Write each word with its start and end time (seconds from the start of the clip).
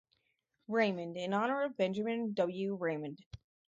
Raymond 0.67 1.15
in 1.15 1.31
honor 1.31 1.61
of 1.61 1.77
Benjamin 1.77 2.33
W. 2.33 2.73
Raymond. 2.73 3.23